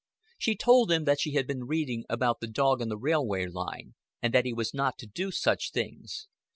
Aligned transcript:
She 0.39 0.55
told 0.55 0.91
him 0.91 1.03
that 1.05 1.19
she 1.19 1.33
had 1.35 1.45
been 1.45 1.65
reading 1.65 2.05
about 2.09 2.39
the 2.39 2.47
dog 2.47 2.81
on 2.81 2.89
the 2.89 2.97
railway 2.97 3.45
line, 3.45 3.93
and 4.19 4.33
that 4.33 4.45
he 4.45 4.53
was 4.55 4.73
not 4.73 4.97
to 4.97 5.05
do 5.05 5.29
such 5.29 5.69
things. 5.69 6.27